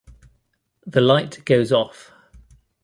The 0.87 0.99
light 0.99 1.45
goes 1.45 1.71
off. 1.71 2.11